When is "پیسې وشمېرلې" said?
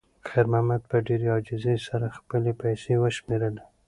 2.61-3.63